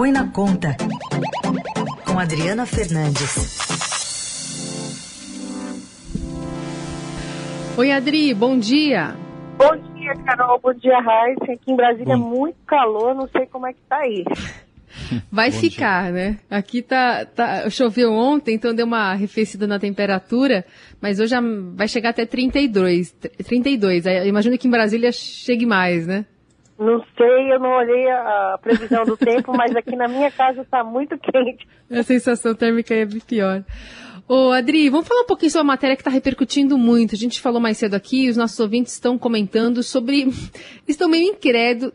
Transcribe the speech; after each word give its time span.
Põe 0.00 0.12
na 0.12 0.26
Conta, 0.28 0.74
com 2.06 2.18
Adriana 2.18 2.64
Fernandes. 2.64 3.58
Oi, 7.76 7.92
Adri, 7.92 8.32
bom 8.32 8.58
dia. 8.58 9.14
Bom 9.58 9.76
dia, 9.92 10.14
Carol. 10.24 10.58
Bom 10.58 10.72
dia, 10.72 10.98
Raíssa. 11.00 11.52
Aqui 11.52 11.70
em 11.70 11.76
Brasília 11.76 12.14
é 12.14 12.16
muito 12.16 12.56
calor, 12.66 13.14
não 13.14 13.28
sei 13.28 13.44
como 13.44 13.66
é 13.66 13.74
que 13.74 13.80
tá 13.86 13.98
aí. 13.98 14.24
Vai 15.30 15.50
ficar, 15.50 16.04
dia. 16.04 16.12
né? 16.12 16.38
Aqui 16.48 16.80
tá, 16.80 17.26
tá, 17.26 17.68
choveu 17.68 18.10
ontem, 18.10 18.54
então 18.54 18.74
deu 18.74 18.86
uma 18.86 19.10
arrefecida 19.10 19.66
na 19.66 19.78
temperatura, 19.78 20.64
mas 20.98 21.20
hoje 21.20 21.34
vai 21.74 21.86
chegar 21.86 22.08
até 22.08 22.24
32. 22.24 23.12
32. 23.46 24.06
Eu 24.06 24.26
imagino 24.26 24.56
que 24.56 24.66
em 24.66 24.70
Brasília 24.70 25.12
chegue 25.12 25.66
mais, 25.66 26.06
né? 26.06 26.24
Não 26.80 27.04
sei, 27.14 27.52
eu 27.52 27.60
não 27.60 27.76
olhei 27.76 28.10
a 28.10 28.58
previsão 28.62 29.04
do 29.04 29.14
tempo, 29.14 29.54
mas 29.54 29.76
aqui 29.76 29.94
na 29.94 30.08
minha 30.08 30.30
casa 30.30 30.62
está 30.62 30.82
muito 30.82 31.18
quente. 31.18 31.68
A 31.90 32.02
sensação 32.02 32.54
térmica 32.54 32.94
é 32.94 33.06
pior. 33.26 33.62
Ô, 34.26 34.50
Adri, 34.50 34.88
vamos 34.88 35.06
falar 35.06 35.20
um 35.20 35.26
pouquinho 35.26 35.50
sobre 35.50 35.62
a 35.62 35.72
matéria 35.72 35.94
que 35.94 36.00
está 36.00 36.10
repercutindo 36.10 36.78
muito. 36.78 37.14
A 37.14 37.18
gente 37.18 37.38
falou 37.38 37.60
mais 37.60 37.76
cedo 37.76 37.94
aqui, 37.94 38.30
os 38.30 38.36
nossos 38.38 38.58
ouvintes 38.58 38.94
estão 38.94 39.18
comentando 39.18 39.82
sobre. 39.82 40.28
estão 40.88 41.06
meio 41.06 41.36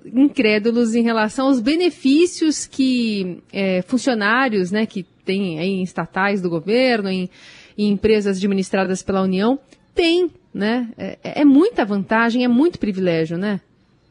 incrédulos 0.05 0.93
em 0.93 1.01
relação 1.01 1.47
aos 1.47 1.59
benefícios 1.59 2.67
que 2.67 3.41
é, 3.51 3.81
funcionários, 3.81 4.71
né, 4.71 4.85
que 4.85 5.01
têm 5.01 5.59
em 5.59 5.81
estatais 5.81 6.43
do 6.43 6.49
governo, 6.49 7.09
em, 7.09 7.27
em 7.75 7.89
empresas 7.89 8.37
administradas 8.37 9.01
pela 9.01 9.23
União, 9.23 9.57
têm, 9.95 10.29
né? 10.53 10.91
É, 10.95 11.41
é 11.41 11.45
muita 11.45 11.83
vantagem, 11.83 12.43
é 12.43 12.47
muito 12.47 12.77
privilégio, 12.77 13.35
né? 13.35 13.61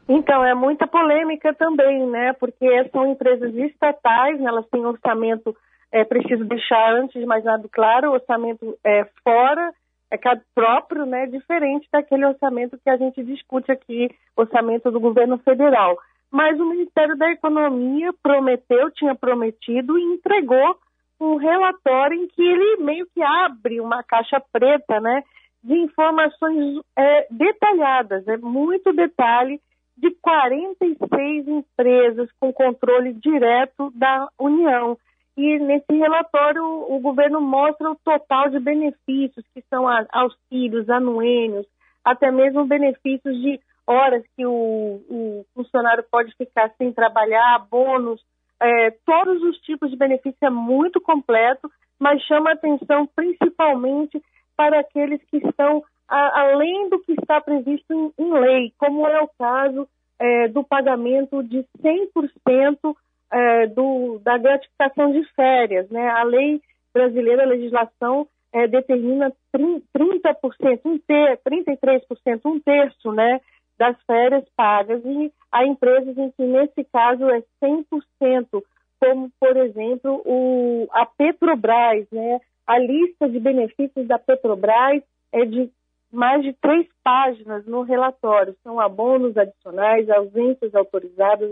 Então, 0.09 0.45
é 0.45 0.55
muita 0.55 0.87
polêmica 0.87 1.55
também, 1.55 2.07
né? 2.07 2.33
Porque 2.35 2.67
são 2.91 3.11
empresas 3.11 3.55
estatais, 3.55 4.39
né? 4.39 4.49
elas 4.49 4.67
têm 4.69 4.85
orçamento, 4.85 5.57
é 5.91 6.05
preciso 6.05 6.45
deixar 6.45 6.95
antes 6.95 7.19
de 7.19 7.27
mais 7.27 7.43
nada 7.43 7.67
claro, 7.73 8.13
orçamento 8.13 8.77
é 8.85 9.07
fora, 9.23 9.73
é 10.11 10.19
próprio, 10.55 11.07
né? 11.07 11.27
Diferente 11.27 11.89
daquele 11.91 12.27
orçamento 12.27 12.79
que 12.83 12.91
a 12.91 12.97
gente 12.97 13.25
discute 13.25 13.73
aqui, 13.73 14.11
orçamento 14.37 14.91
do 14.91 15.01
governo 15.01 15.39
federal. 15.39 15.97
Mas 16.31 16.59
o 16.61 16.67
Ministério 16.67 17.17
da 17.17 17.31
Economia 17.31 18.13
prometeu, 18.23 18.91
tinha 18.91 19.15
prometido 19.15 19.99
e 19.99 20.03
entregou 20.03 20.77
um 21.21 21.37
relatório 21.37 22.21
em 22.21 22.27
que 22.27 22.43
ele 22.43 22.83
meio 22.83 23.07
que 23.15 23.23
abre 23.23 23.81
uma 23.81 24.03
caixa 24.03 24.43
preta, 24.53 25.01
né? 25.01 25.23
De 25.63 25.75
informações 25.75 26.81
é, 26.95 27.27
detalhadas, 27.31 28.29
é 28.29 28.37
muito 28.37 28.93
detalhe 28.93 29.59
de 29.97 30.11
46 30.11 31.49
empresas 31.49 32.29
com 32.41 32.53
controle 32.53 33.13
direto 33.13 33.91
da 33.95 34.29
União. 34.39 34.99
E 35.37 35.59
nesse 35.59 35.93
relatório 35.93 36.63
o 36.65 36.99
governo 37.01 37.41
mostra 37.41 37.91
o 37.91 37.97
total 38.05 38.51
de 38.51 38.61
benefícios, 38.61 39.45
que 39.53 39.63
são 39.69 39.87
auxílios, 40.13 40.89
anuênios, 40.89 41.67
até 42.05 42.31
mesmo 42.31 42.65
benefícios 42.65 43.37
de 43.41 43.61
horas 43.87 44.23
que 44.37 44.47
o, 44.47 45.01
o 45.11 45.47
funcionário 45.55 46.05
pode 46.11 46.35
ficar 46.37 46.71
sem 46.79 46.93
trabalhar, 46.93 47.67
bônus, 47.71 48.21
é, 48.61 48.91
todos 49.05 49.43
os 49.43 49.59
tipos 49.59 49.91
de 49.91 49.97
benefícios 49.97 50.41
é 50.43 50.51
muito 50.51 51.01
completo, 51.01 51.71
mas 51.99 52.23
chama 52.23 52.53
atenção 52.53 53.07
principalmente 53.15 54.23
para 54.57 54.81
aqueles 54.81 55.21
que 55.25 55.39
estão 55.39 55.83
a, 56.09 56.41
além 56.41 56.89
do 56.89 56.99
que 57.01 57.13
está 57.13 57.41
previsto 57.41 57.93
em, 57.93 58.13
em 58.23 58.33
lei, 58.33 58.73
como 58.79 59.07
é 59.07 59.21
o 59.21 59.29
caso 59.39 59.89
é, 60.19 60.49
do 60.49 60.63
pagamento 60.63 61.43
de 61.43 61.65
100% 61.83 62.97
é, 63.33 63.67
do, 63.67 64.21
da 64.23 64.39
gratificação 64.39 65.13
de 65.13 65.25
férias. 65.35 65.89
Né? 65.91 66.09
A 66.09 66.23
lei 66.23 66.61
brasileira, 66.93 67.43
a 67.43 67.47
legislação, 67.47 68.29
é, 68.53 68.69
determina 68.69 69.33
30%, 69.53 70.81
um 70.85 70.99
ter, 70.99 71.41
33%, 71.45 72.41
um 72.45 72.61
terço 72.61 73.13
né, 73.13 73.41
das 73.77 74.01
férias 74.07 74.45
pagas, 74.57 75.05
e 75.05 75.33
há 75.51 75.67
empresas 75.67 76.17
em 76.17 76.31
que, 76.31 76.45
nesse 76.45 76.85
caso, 76.85 77.29
é 77.29 77.43
100%, 77.61 78.63
como, 79.01 79.31
por 79.41 79.57
exemplo, 79.57 80.23
o, 80.25 80.87
a 80.93 81.05
Petrobras. 81.05 82.07
Né? 82.13 82.41
A 82.65 82.79
lista 82.79 83.29
de 83.29 83.41
benefícios 83.41 84.07
da 84.07 84.19
Petrobras 84.19 85.03
é 85.33 85.45
de 85.45 85.69
mais 86.15 86.43
de 86.43 86.53
três 86.55 86.87
páginas 87.03 87.67
no 87.67 87.83
relatório. 87.83 88.57
São 88.63 88.81
abonos 88.81 89.37
adicionais, 89.37 90.09
ausências 90.09 90.75
autorizadas 90.75 91.51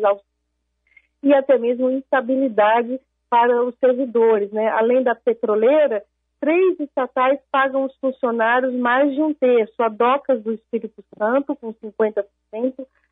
e 1.22 1.34
até 1.34 1.58
mesmo 1.58 1.90
instabilidade 1.90 3.00
para 3.28 3.62
os 3.64 3.74
servidores. 3.78 4.50
Né? 4.52 4.68
Além 4.68 5.02
da 5.02 5.14
petroleira, 5.14 6.02
três 6.40 6.78
estatais 6.80 7.40
pagam 7.50 7.84
os 7.84 7.96
funcionários 7.96 8.74
mais 8.74 9.14
de 9.14 9.22
um 9.22 9.32
terço. 9.34 9.82
A 9.82 9.88
Docas 9.88 10.42
do 10.42 10.52
Espírito 10.52 11.02
Santo, 11.18 11.54
com 11.56 11.72
50%, 11.74 12.24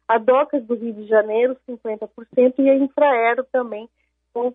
a 0.08 0.18
Docas 0.18 0.64
do 0.64 0.74
Rio 0.74 0.92
de 0.92 1.06
Janeiro, 1.06 1.56
50%, 1.68 2.54
e 2.58 2.68
a 2.68 2.74
Infraero 2.74 3.44
também, 3.52 3.88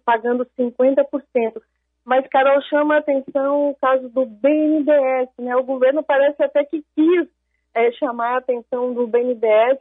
pagando 0.03 0.45
50%. 0.59 1.61
Mas, 2.05 2.25
Carol, 2.27 2.61
chama 2.63 2.95
a 2.95 2.97
atenção 2.99 3.69
o 3.71 3.75
caso 3.75 4.09
do 4.09 4.25
BNDES. 4.25 5.29
Né? 5.39 5.55
O 5.55 5.63
governo 5.63 6.03
parece 6.03 6.43
até 6.43 6.63
que 6.63 6.83
quis 6.95 7.27
é, 7.73 7.91
chamar 7.93 8.35
a 8.35 8.37
atenção 8.37 8.93
do 8.93 9.07
BNDES. 9.07 9.79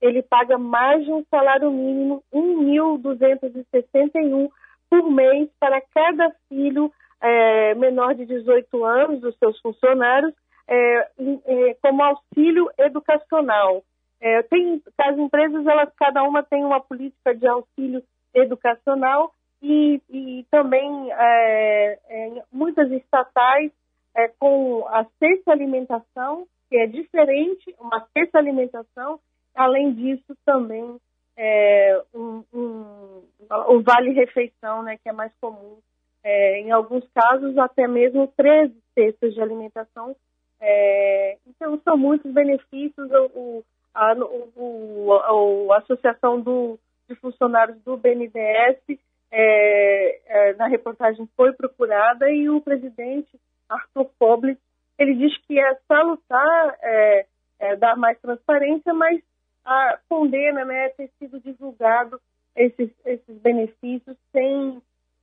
Ele 0.00 0.22
paga 0.22 0.56
mais 0.56 1.04
de 1.04 1.12
um 1.12 1.22
salário 1.30 1.70
mínimo, 1.70 2.24
1.261 2.32 4.48
por 4.88 5.10
mês 5.10 5.50
para 5.60 5.82
cada 5.94 6.32
filho 6.48 6.90
é, 7.20 7.74
menor 7.74 8.14
de 8.14 8.24
18 8.24 8.84
anos 8.84 9.20
dos 9.20 9.36
seus 9.38 9.60
funcionários, 9.60 10.32
é, 10.68 11.08
é, 11.46 11.76
como 11.82 12.02
auxílio 12.02 12.70
educacional. 12.78 13.82
É, 14.20 14.42
tem, 14.44 14.82
as 14.98 15.18
empresas, 15.18 15.66
elas 15.66 15.90
cada 15.96 16.22
uma 16.22 16.42
tem 16.42 16.64
uma 16.64 16.80
política 16.80 17.34
de 17.34 17.46
auxílio 17.46 18.02
educacional 18.34 19.30
e, 19.66 20.00
e 20.08 20.46
também 20.50 21.10
é, 21.10 21.98
é, 22.08 22.42
muitas 22.52 22.90
estatais 22.92 23.72
é, 24.14 24.28
com 24.38 24.86
a 24.88 25.04
sexta 25.18 25.50
alimentação, 25.50 26.46
que 26.68 26.76
é 26.76 26.86
diferente, 26.86 27.74
uma 27.80 28.06
sexta 28.16 28.38
alimentação, 28.38 29.18
além 29.54 29.92
disso 29.92 30.36
também 30.44 30.96
é, 31.36 32.00
um, 32.14 32.44
um, 32.54 33.22
o 33.68 33.82
vale-refeição, 33.82 34.82
né, 34.82 34.96
que 35.02 35.08
é 35.08 35.12
mais 35.12 35.32
comum, 35.40 35.78
é, 36.22 36.60
em 36.60 36.70
alguns 36.70 37.06
casos 37.12 37.58
até 37.58 37.88
mesmo 37.88 38.32
13 38.36 38.74
cestas 38.94 39.34
de 39.34 39.42
alimentação. 39.42 40.14
É, 40.60 41.36
então 41.46 41.78
são 41.84 41.96
muitos 41.96 42.32
benefícios, 42.32 43.10
o, 43.34 43.64
a, 43.92 44.14
o, 44.56 45.72
a 45.72 45.78
Associação 45.78 46.40
do, 46.40 46.78
de 47.08 47.14
Funcionários 47.16 47.78
do 47.82 47.96
BNDES 47.96 48.98
é, 49.38 50.20
é, 50.24 50.54
na 50.54 50.66
reportagem 50.66 51.28
foi 51.36 51.52
procurada 51.52 52.30
e 52.30 52.48
o 52.48 52.58
presidente 52.58 53.38
Arthur 53.68 54.08
Koblitz, 54.18 54.60
ele 54.98 55.14
diz 55.14 55.36
que 55.46 55.60
é 55.60 55.74
salutar 55.86 56.78
é, 56.80 57.26
é, 57.58 57.76
dar 57.76 57.96
mais 57.96 58.18
transparência, 58.18 58.94
mas 58.94 59.20
a 59.62 59.98
condena 60.08 60.64
né, 60.64 60.88
ter 60.90 61.10
sido 61.18 61.38
divulgado 61.38 62.18
esses, 62.56 62.90
esses 63.04 63.36
benefícios 63.42 64.16
sem, 64.32 64.80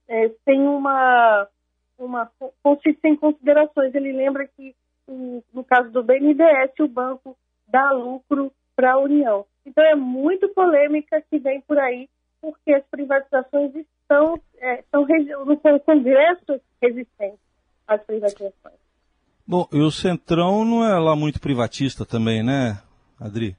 é, 0.08 0.30
sem 0.46 0.62
uma, 0.62 1.48
uma 1.98 2.32
sem 3.02 3.16
considerações. 3.16 3.96
Ele 3.96 4.12
lembra 4.12 4.46
que 4.46 4.76
no 5.08 5.64
caso 5.64 5.90
do 5.90 6.04
BNDES 6.04 6.80
o 6.82 6.88
banco 6.88 7.36
dá 7.68 7.90
lucro 7.90 8.54
para 8.76 8.94
a 8.94 9.00
União. 9.00 9.44
Então 9.66 9.84
é 9.84 9.96
muito 9.96 10.50
polêmica 10.50 11.20
que 11.32 11.40
vem 11.40 11.62
por 11.62 11.80
aí 11.80 12.08
porque 12.44 12.74
as 12.74 12.84
privatizações 12.88 13.74
estão, 14.04 14.40
é, 14.60 14.80
estão 14.80 15.06
no 15.46 15.80
Congresso 15.82 16.62
resistentes 16.82 17.40
às 17.88 18.02
privatizações. 18.04 18.84
Bom, 19.46 19.68
e 19.74 19.82
o 19.82 19.92
Centrão 19.92 20.64
não 20.64 20.86
é 20.86 20.98
lá 21.00 21.16
muito 21.16 21.40
privatista 21.40 22.06
também, 22.06 22.44
né, 22.44 22.82
Adri? 23.20 23.58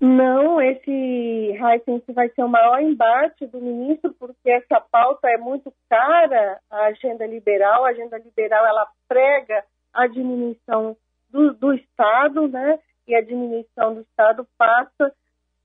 Não, 0.00 0.60
esse 0.62 0.90
Heisen 0.90 2.00
vai 2.14 2.28
ser 2.28 2.44
o 2.44 2.48
maior 2.48 2.80
embate 2.80 3.46
do 3.48 3.60
ministro, 3.60 4.14
porque 4.14 4.48
essa 4.48 4.80
pauta 4.80 5.28
é 5.28 5.36
muito 5.36 5.72
cara 5.88 6.60
à 6.70 6.86
agenda 6.86 7.26
liberal. 7.26 7.84
A 7.84 7.88
agenda 7.88 8.16
liberal 8.18 8.64
ela 8.64 8.86
prega 9.08 9.64
a 9.92 10.06
diminuição 10.06 10.96
do, 11.30 11.52
do 11.52 11.74
Estado, 11.74 12.46
né? 12.46 12.78
E 13.08 13.14
a 13.16 13.20
diminuição 13.20 13.94
do 13.94 14.02
Estado 14.02 14.46
passa 14.56 15.12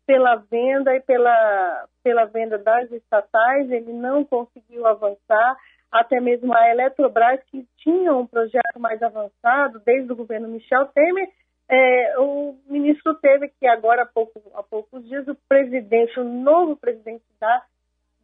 pela 0.06 0.36
venda 0.36 0.96
e 0.96 1.00
pela, 1.02 1.86
pela 2.04 2.26
venda 2.26 2.58
das 2.58 2.92
estatais, 2.92 3.72
ele 3.72 3.94
não 3.94 4.24
conseguiu 4.24 4.86
avançar, 4.86 5.58
até 5.92 6.20
mesmo 6.20 6.54
a 6.54 6.70
Eletrobras, 6.70 7.42
que 7.52 7.66
tinha 7.78 8.14
um 8.14 8.26
projeto 8.26 8.80
mais 8.80 9.02
avançado 9.02 9.80
desde 9.86 10.12
o 10.12 10.16
governo 10.16 10.48
Michel 10.48 10.88
Temer, 10.88 11.30
é, 11.70 12.20
o 12.20 12.56
ministro 12.68 13.16
teve 13.16 13.50
que 13.60 13.66
agora, 13.66 14.04
há, 14.04 14.06
pouco, 14.06 14.42
há 14.54 14.64
poucos 14.64 15.04
dias, 15.08 15.28
o 15.28 15.36
presidente, 15.48 16.20
o 16.20 16.24
novo 16.24 16.76
presidente 16.76 17.24
da, 17.40 17.64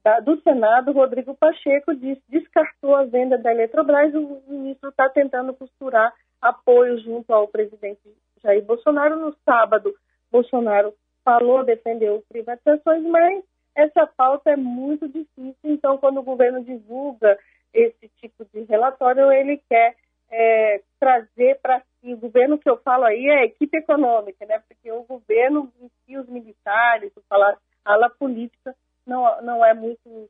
da, 0.03 0.19
do 0.19 0.39
Senado, 0.41 0.91
Rodrigo 0.91 1.35
Pacheco, 1.35 1.93
descartou 2.27 2.95
a 2.95 3.05
venda 3.05 3.37
da 3.37 3.51
Eletrobras. 3.51 4.13
O 4.13 4.41
ministro 4.47 4.89
está 4.89 5.09
tentando 5.09 5.53
costurar 5.53 6.13
apoio 6.41 6.99
junto 6.99 7.33
ao 7.33 7.47
presidente 7.47 8.01
Jair 8.43 8.63
Bolsonaro. 8.63 9.15
No 9.15 9.33
sábado, 9.45 9.93
Bolsonaro 10.31 10.93
falou, 11.29 11.63
defendeu 11.63 12.23
privatizações, 12.27 13.03
mas 13.03 13.43
essa 13.75 14.07
pauta 14.07 14.49
é 14.49 14.55
muito 14.55 15.07
difícil. 15.07 15.55
Então, 15.63 15.95
quando 15.99 16.19
o 16.19 16.23
governo 16.23 16.63
divulga 16.63 17.37
esse 17.71 18.09
tipo 18.19 18.43
de 18.51 18.61
relatório, 18.63 19.31
ele 19.31 19.61
quer 19.69 19.95
é, 20.31 20.81
trazer 20.99 21.59
para 21.61 21.79
si, 21.79 22.13
o 22.13 22.17
governo 22.17 22.57
que 22.57 22.67
eu 22.67 22.77
falo 22.77 23.03
aí 23.03 23.27
é 23.27 23.39
a 23.41 23.45
equipe 23.45 23.77
econômica, 23.77 24.43
né? 24.47 24.59
porque 24.67 24.91
o 24.91 25.03
governo 25.03 25.71
em 25.79 25.87
si, 25.87 26.17
os 26.17 26.27
militares, 26.27 27.11
a 27.29 27.57
ala 27.85 28.09
política 28.09 28.75
não, 29.05 29.41
não 29.43 29.63
é 29.63 29.75
muito, 29.75 30.29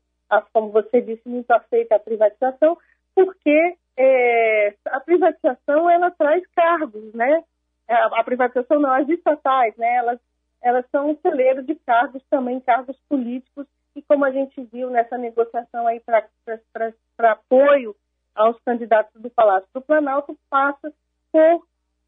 como 0.52 0.70
você 0.70 1.00
disse, 1.00 1.26
muito 1.26 1.50
aceita 1.50 1.96
a 1.96 2.00
privatização, 2.00 2.76
porque 3.14 3.76
é, 3.96 4.74
a 4.86 5.00
privatização 5.00 5.88
ela 5.88 6.10
traz 6.10 6.46
cargos, 6.54 7.12
né? 7.14 7.42
A, 7.88 8.22
privatização 8.22 8.78
não, 8.78 8.92
as 8.92 9.08
estatais, 9.08 9.76
né? 9.76 9.96
Elas, 9.96 10.20
elas 10.62 10.84
são 10.90 11.10
um 11.10 11.16
celeiro 11.16 11.62
de 11.62 11.74
cargos 11.74 12.22
também, 12.28 12.60
cargos 12.60 12.96
políticos, 13.08 13.66
e 13.94 14.02
como 14.02 14.24
a 14.24 14.30
gente 14.30 14.62
viu 14.72 14.90
nessa 14.90 15.18
negociação 15.18 15.86
aí 15.86 16.00
para 16.00 17.32
apoio 17.32 17.96
aos 18.34 18.58
candidatos 18.60 19.20
do 19.20 19.30
Palácio 19.30 19.68
do 19.74 19.80
Planalto, 19.80 20.38
passa 20.48 20.92
por 21.32 21.66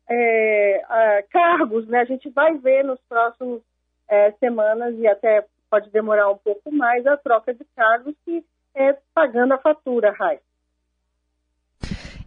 é, 0.08 0.84
a, 0.88 1.22
cargos, 1.30 1.86
né? 1.88 2.00
A 2.00 2.04
gente 2.04 2.28
vai 2.30 2.56
ver 2.58 2.84
nos 2.84 3.00
próximos 3.08 3.62
é, 4.08 4.32
semanas 4.32 4.94
e 4.98 5.06
até 5.06 5.44
pode 5.70 5.90
demorar 5.90 6.30
um 6.30 6.36
pouco 6.36 6.70
mais 6.70 7.06
a 7.06 7.16
troca 7.16 7.54
de 7.54 7.64
cargos 7.76 8.14
que 8.24 8.44
é 8.74 8.96
pagando 9.14 9.54
a 9.54 9.58
fatura, 9.58 10.12
Rai. 10.12 10.38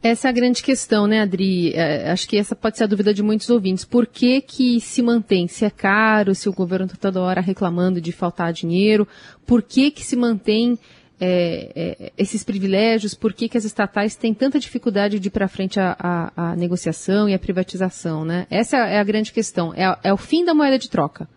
Essa 0.06 0.28
é 0.28 0.30
a 0.30 0.34
grande 0.34 0.62
questão, 0.62 1.07
né, 1.07 1.22
Adri? 1.22 1.74
É, 1.74 2.12
acho 2.12 2.30
que 2.30 2.38
essa 2.38 2.56
pode 2.56 2.78
ser 2.78 2.84
a 2.84 2.88
dúvida 2.88 3.12
de 3.12 3.24
muitos 3.24 3.50
ouvintes. 3.50 3.84
Por 3.84 4.06
que, 4.06 4.40
que 4.40 4.80
se 4.80 5.02
mantém? 5.02 5.48
Se 5.48 5.66
é 5.66 5.69
caro, 5.72 6.36
se 6.36 6.48
o 6.48 6.54
governo 6.54 6.86
está 6.86 6.96
toda 6.96 7.24
hora 7.24 7.42
reclamando 7.42 8.00
de 8.00 8.12
faltar 8.12 8.54
dinheiro, 8.54 9.07
por 9.48 9.63
que, 9.63 9.90
que 9.90 10.04
se 10.04 10.16
mantém 10.16 10.78
é, 11.19 11.72
é, 11.75 12.12
esses 12.19 12.44
privilégios? 12.44 13.16
Por 13.16 13.34
que, 13.34 13.50
que 13.50 13.57
as 13.57 13.66
estatais 13.66 14.16
têm 14.16 14.31
tanta 14.31 14.60
dificuldade 14.60 15.19
de 15.19 15.28
ir 15.28 15.31
para 15.31 15.48
frente 15.48 15.80
a, 15.80 15.98
a, 16.00 16.51
a, 16.51 16.56
negociação 16.56 17.28
e 17.28 17.34
a 17.34 17.40
privatização, 17.40 18.24
né? 18.24 18.46
Essa 18.51 18.78
é 18.78 19.00
a 19.00 19.04
grande 19.04 19.34
questão. 19.34 19.74
É, 19.74 19.98
é 20.04 20.13
o 20.13 20.18
fim 20.18 20.46
da 20.46 20.54
moeda 20.54 20.78
de 20.78 20.88
troca. 20.88 21.28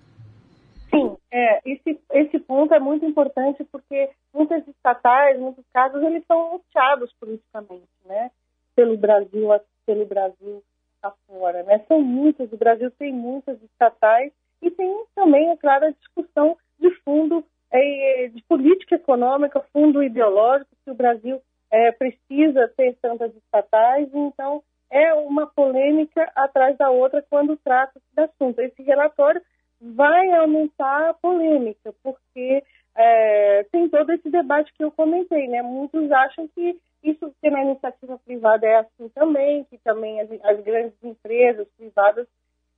Sim, 0.91 1.17
é, 1.33 1.63
esse, 1.65 1.99
esse 2.13 2.39
ponto 2.41 2.75
é 2.75 2.79
muito 2.79 3.07
importante 3.07 3.65
porque 3.73 4.11
muitas 4.35 4.69
estatais, 4.69 5.41
muitos 5.41 5.65
casos, 5.73 6.03
eles 6.03 6.23
são 6.27 6.53
luteados 6.53 7.11
politicamente, 7.19 7.89
né? 8.05 8.31
Pelo 8.79 8.97
Brasil, 8.97 9.49
pelo 9.85 10.07
Brasil 10.07 10.63
afora, 11.03 11.65
né? 11.65 11.85
São 11.89 12.01
muitas, 12.01 12.53
o 12.53 12.57
Brasil 12.57 12.93
tem 12.93 13.13
muitas 13.13 13.61
estatais 13.61 14.31
e 14.63 14.71
tem 14.71 15.05
também, 15.17 15.51
é 15.51 15.57
claro, 15.57 15.87
a 15.87 15.91
discussão 15.91 16.57
de 16.79 16.89
fundo 17.01 17.45
é, 17.73 18.31
de 18.33 18.41
política 18.45 18.95
econômica, 18.95 19.67
fundo 19.73 20.01
ideológico, 20.01 20.71
que 20.85 20.93
o 20.93 20.95
Brasil 20.95 21.43
é, 21.73 21.91
precisa 21.91 22.73
ter 22.77 22.97
tantas 23.03 23.35
estatais, 23.35 24.09
então 24.15 24.63
é 24.89 25.13
uma 25.13 25.49
polêmica 25.49 26.31
atrás 26.37 26.79
da 26.79 26.89
outra 26.89 27.21
quando 27.29 27.57
trata-se 27.57 28.07
do 28.15 28.21
assunto. 28.21 28.61
Esse 28.61 28.81
relatório 28.85 29.43
vai 29.81 30.31
aumentar 30.35 31.11
a 31.11 31.15
polêmica, 31.15 31.93
porque 32.01 32.63
é, 32.95 33.67
tem 33.73 33.89
todo 33.89 34.13
esse 34.13 34.31
debate 34.31 34.73
que 34.73 34.85
eu 34.85 34.93
comentei, 34.93 35.49
né? 35.49 35.63
Muitos 35.63 36.13
acham 36.13 36.47
que 36.47 36.79
isso 37.11 37.35
que 37.41 37.51
na 37.51 37.63
iniciativa 37.63 38.19
privada 38.25 38.67
é 38.67 38.77
assim 38.77 39.09
também, 39.11 39.65
que 39.65 39.79
também 39.79 40.21
as, 40.21 40.31
as 40.45 40.61
grandes 40.61 41.03
empresas 41.03 41.67
privadas 41.77 42.27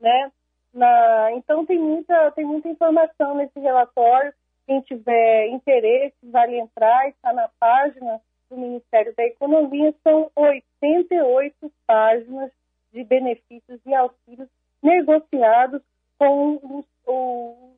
né? 0.00 0.32
Na, 0.72 1.32
então 1.32 1.64
tem 1.64 1.78
muita, 1.78 2.30
tem 2.32 2.44
muita 2.44 2.68
informação 2.68 3.36
nesse 3.36 3.58
relatório. 3.58 4.32
Quem 4.66 4.80
tiver 4.82 5.48
interesse, 5.48 6.16
vale 6.24 6.58
entrar, 6.58 7.08
está 7.08 7.32
na 7.32 7.48
página 7.58 8.20
do 8.48 8.56
Ministério 8.56 9.14
da 9.16 9.24
Economia, 9.24 9.94
são 10.02 10.30
88 10.36 11.72
páginas 11.86 12.50
de 12.92 13.04
benefícios 13.04 13.80
e 13.86 13.94
auxílios 13.94 14.48
negociados 14.82 15.82
com 16.18 16.60
os, 16.62 16.84
o, 17.06 17.69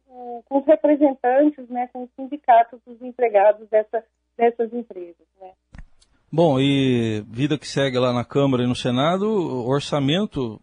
com 0.48 0.58
os 0.58 0.66
representantes, 0.66 1.68
né, 1.68 1.88
com 1.92 2.04
os 2.04 2.10
sindicatos 2.14 2.80
dos 2.86 3.00
empregados 3.00 3.68
dessa, 3.68 4.04
dessas 4.36 4.72
empresas. 4.72 5.26
Né. 5.40 5.50
Bom, 6.30 6.58
e 6.58 7.22
vida 7.26 7.58
que 7.58 7.66
segue 7.66 7.98
lá 7.98 8.12
na 8.12 8.24
Câmara 8.24 8.62
e 8.62 8.66
no 8.66 8.74
Senado, 8.74 9.26
orçamento, 9.66 10.60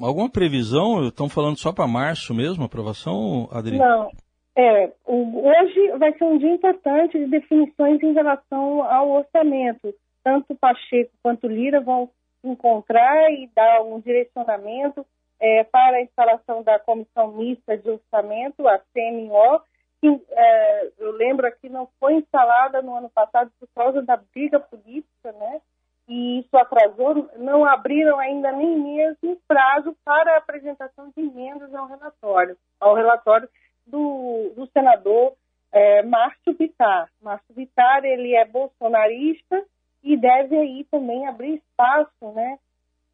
alguma 0.00 0.30
previsão? 0.30 1.06
Estão 1.08 1.28
falando 1.28 1.58
só 1.58 1.72
para 1.72 1.86
março 1.86 2.32
mesmo, 2.34 2.64
aprovação, 2.64 3.48
Adri? 3.50 3.76
Não, 3.76 4.08
é, 4.56 4.92
hoje 5.06 5.98
vai 5.98 6.12
ser 6.16 6.24
um 6.24 6.38
dia 6.38 6.52
importante 6.52 7.18
de 7.18 7.26
definições 7.26 8.02
em 8.02 8.12
relação 8.12 8.82
ao 8.82 9.10
orçamento. 9.10 9.94
Tanto 10.22 10.54
Pacheco 10.54 11.10
quanto 11.22 11.48
Lira 11.48 11.80
vão 11.80 12.10
encontrar 12.44 13.32
e 13.32 13.48
dar 13.54 13.82
um 13.82 14.00
direcionamento 14.00 15.04
é, 15.40 15.64
para 15.64 15.96
a 15.96 16.02
instalação 16.02 16.62
da 16.62 16.78
Comissão 16.78 17.32
Mista 17.32 17.76
de 17.76 17.90
Orçamento, 17.90 18.68
a 18.68 18.78
CMO, 18.78 19.62
que 20.00 20.22
é, 20.30 20.90
eu 20.98 21.12
lembro 21.12 21.46
aqui 21.46 21.68
não 21.68 21.88
foi 21.98 22.14
instalada 22.14 22.82
no 22.82 22.94
ano 22.94 23.10
passado 23.10 23.50
por 23.58 23.68
causa 23.74 24.02
da 24.02 24.16
briga 24.16 24.60
política, 24.60 25.32
né? 25.32 25.60
E 26.08 26.40
isso 26.40 26.56
atrasou, 26.56 27.30
não 27.36 27.64
abriram 27.64 28.18
ainda 28.18 28.50
nem 28.50 28.78
mesmo 28.78 29.40
prazo 29.46 29.96
para 30.04 30.34
a 30.34 30.38
apresentação 30.38 31.12
de 31.16 31.22
emendas 31.22 31.72
ao 31.74 31.86
relatório, 31.86 32.56
ao 32.80 32.94
relatório 32.94 33.48
do, 33.86 34.52
do 34.56 34.66
senador 34.72 35.34
é, 35.72 36.02
Márcio 36.02 36.54
Bittar. 36.54 37.08
Márcio 37.22 37.54
Bittar, 37.54 38.04
ele 38.04 38.34
é 38.34 38.44
bolsonarista 38.44 39.64
e 40.02 40.16
deve 40.16 40.56
aí 40.56 40.84
também 40.90 41.26
abrir 41.26 41.56
espaço, 41.56 42.32
né, 42.34 42.58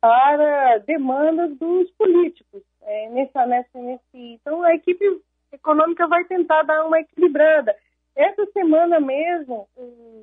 para 0.00 0.78
demandas 0.78 1.56
dos 1.56 1.90
políticos. 1.92 2.62
É, 2.82 3.08
nessa, 3.10 3.46
nessa, 3.46 3.78
nesse, 3.78 4.02
então, 4.14 4.62
a 4.62 4.74
equipe 4.74 5.04
econômica 5.52 6.06
vai 6.06 6.24
tentar 6.24 6.62
dar 6.62 6.84
uma 6.84 7.00
equilibrada. 7.00 7.74
essa 8.14 8.46
semana 8.52 9.00
mesmo, 9.00 9.68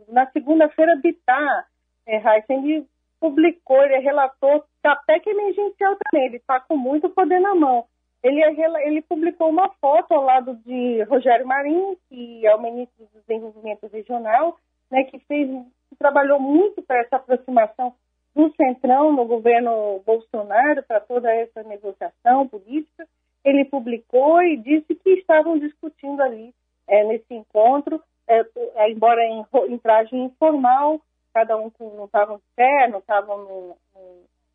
na 0.08 0.26
segunda-feira, 0.32 0.96
Bitar, 0.96 1.68
é, 2.06 2.22
ele 2.50 2.86
publicou, 3.20 3.82
ele 3.84 4.00
relatou 4.00 4.64
da 4.82 4.96
PEC 4.96 5.30
emergencial 5.30 5.98
também, 6.04 6.28
ele 6.28 6.38
está 6.38 6.60
com 6.60 6.76
muito 6.76 7.10
poder 7.10 7.40
na 7.40 7.56
mão. 7.56 7.86
Ele, 8.22 8.42
é 8.42 8.88
ele 8.88 9.02
publicou 9.02 9.50
uma 9.50 9.70
foto 9.82 10.14
ao 10.14 10.24
lado 10.24 10.56
de 10.66 11.04
Rogério 11.04 11.46
Marinho, 11.46 11.98
que 12.08 12.46
é 12.46 12.56
o 12.56 12.62
ministro 12.62 13.06
do 13.14 13.20
Desenvolvimento 13.22 13.88
Regional, 13.88 14.58
né, 14.90 15.04
que 15.04 15.20
fez, 15.20 15.50
que 15.90 15.96
trabalhou 15.98 16.40
muito 16.40 16.82
para 16.82 17.00
essa 17.00 17.18
aproximação 17.18 17.94
do 18.36 18.54
Centrão 18.56 19.12
no 19.12 19.26
governo 19.26 20.02
Bolsonaro, 20.06 20.84
para 20.84 21.00
toda 21.00 21.32
essa 21.32 21.64
negociação 21.64 22.48
política. 22.48 23.08
Ele 23.44 23.66
publicou 23.66 24.42
e 24.42 24.58
disse 24.58 24.96
que 24.96 25.10
estavam 25.12 25.58
discutindo 25.60 26.22
ali 26.22 26.54
é, 26.88 27.04
nesse 27.04 27.34
encontro, 27.34 28.02
é, 28.28 28.46
é, 28.76 28.92
embora 28.92 29.22
em, 29.24 29.46
em, 29.70 29.78
traje 29.78 30.16
informal, 30.16 31.02
cada 31.34 31.58
um 31.58 31.72
não 31.80 32.06
estavam 32.06 32.38
de 32.38 32.44
pé, 32.56 32.88
não 32.88 33.00
estavam 33.00 33.76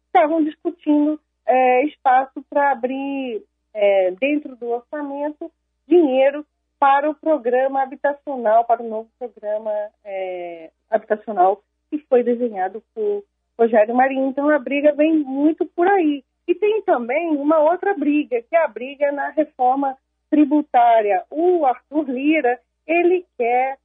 estavam 0.06 0.42
discutindo 0.42 1.20
é, 1.46 1.84
espaço 1.84 2.42
para 2.48 2.72
abrir 2.72 3.42
é, 3.74 4.10
dentro 4.12 4.56
do 4.56 4.68
orçamento 4.68 5.50
dinheiro 5.86 6.44
para 6.78 7.10
o 7.10 7.14
programa 7.14 7.82
habitacional, 7.82 8.64
para 8.64 8.82
o 8.82 8.88
novo 8.88 9.08
programa 9.18 9.72
é, 10.04 10.70
habitacional 10.90 11.62
que 11.90 11.98
foi 12.08 12.22
desenhado 12.22 12.82
por 12.94 13.24
Rogério 13.58 13.94
Marinho. 13.94 14.28
Então 14.28 14.48
a 14.48 14.58
briga 14.58 14.92
vem 14.92 15.18
muito 15.18 15.66
por 15.66 15.86
aí. 15.88 16.22
E 16.46 16.54
tem 16.54 16.80
também 16.82 17.36
uma 17.36 17.58
outra 17.58 17.92
briga, 17.94 18.40
que 18.42 18.56
é 18.56 18.64
a 18.64 18.68
briga 18.68 19.12
na 19.12 19.30
reforma 19.30 19.96
tributária. 20.30 21.24
O 21.30 21.66
Arthur 21.66 22.08
Lira, 22.08 22.58
ele 22.86 23.26
quer, 23.36 23.76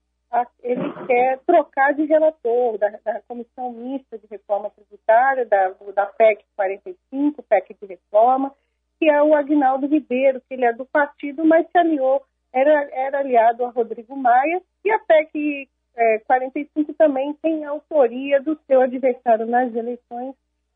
ele 0.62 0.94
quer 1.06 1.40
trocar 1.46 1.94
de 1.94 2.06
relator 2.06 2.78
da, 2.78 2.90
da 3.04 3.22
Comissão 3.28 3.74
Mista 3.74 4.18
de 4.18 4.28
Reforma 4.28 4.70
Tributária, 4.70 5.46
da, 5.46 5.74
da 5.94 6.06
PEC 6.06 6.46
45, 6.56 7.44
PEC 7.44 7.76
de 7.82 7.86
Reforma, 7.86 8.54
que 9.00 9.10
é 9.10 9.22
o 9.22 9.36
Agnaldo 9.36 9.88
Ribeiro, 9.88 10.42
que 10.48 10.54
ele 10.54 10.66
é 10.66 10.72
do 10.72 10.86
partido, 10.86 11.44
mas 11.44 11.70
se 11.70 11.78
aliou, 11.78 12.24
era, 12.54 12.90
era 12.94 13.20
aliado 13.20 13.66
a 13.66 13.70
Rodrigo 13.70 14.16
Maia, 14.16 14.62
e 14.86 14.92
a 14.92 15.00
PEC 15.00 15.68
é, 15.96 16.20
45 16.20 16.94
também 16.94 17.34
tem 17.42 17.66
autoria 17.66 18.42
do 18.42 18.58
seu 18.68 18.82
adversário 18.82 19.46
nas 19.46 19.74
eleições, 19.74 20.34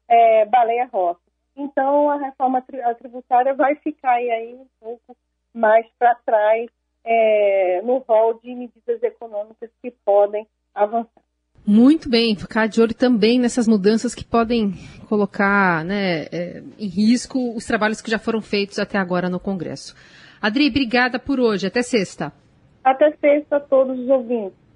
é, 0.08 0.46
Baleia 0.46 0.90
Rossi. 0.92 1.22
Então, 1.56 2.10
a 2.10 2.18
reforma 2.18 2.64
tributária 3.00 3.54
vai 3.54 3.76
ficar 3.76 4.14
aí 4.14 4.54
um 4.54 4.68
pouco 4.80 5.18
mais 5.54 5.88
para 5.98 6.14
trás 6.24 6.70
é, 7.04 7.82
no 7.84 7.98
rol 8.00 8.36
de 8.36 8.54
medidas 8.54 9.02
econômicas 9.02 9.70
que 9.82 9.92
podem 10.06 10.46
avançar. 10.76 11.24
Muito 11.66 12.10
bem, 12.10 12.36
ficar 12.36 12.68
de 12.68 12.80
olho 12.80 12.94
também 12.94 13.40
nessas 13.40 13.68
mudanças 13.68 14.16
que 14.16 14.24
podem 14.24 14.74
colocar 15.10 15.84
né, 15.84 16.26
é, 16.32 16.64
em 16.80 16.88
risco 16.88 17.56
os 17.56 17.66
trabalhos 17.66 18.02
que 18.02 18.10
já 18.10 18.20
foram 18.20 18.42
feitos 18.42 18.80
até 18.80 18.98
agora 18.98 19.30
no 19.30 19.40
Congresso. 19.40 19.96
Adri, 20.42 20.70
obrigada 20.70 21.20
por 21.20 21.40
hoje. 21.40 21.68
Até 21.68 21.82
sexta. 21.82 22.32
Até 22.84 23.12
sexta 23.18 23.58
a 23.58 23.60
todos 23.60 24.00
os 24.00 24.08
ouvintes. 24.08 24.67